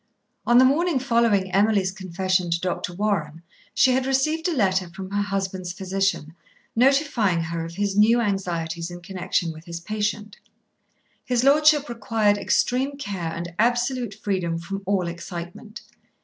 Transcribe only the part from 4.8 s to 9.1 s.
from her husband's physician, notifying her of his new anxieties in